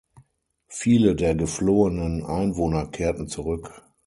Viele 0.67 1.15
der 1.15 1.35
geflohenen 1.35 2.25
Einwohner 2.25 2.87
kehrten 2.87 3.27
zurück. 3.27 3.83